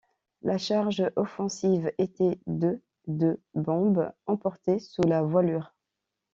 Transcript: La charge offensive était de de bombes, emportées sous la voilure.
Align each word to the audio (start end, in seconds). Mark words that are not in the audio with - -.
La 0.41 0.57
charge 0.57 1.03
offensive 1.15 1.91
était 1.99 2.39
de 2.47 2.81
de 3.05 3.39
bombes, 3.53 4.11
emportées 4.25 4.79
sous 4.79 5.03
la 5.03 5.21
voilure. 5.21 5.75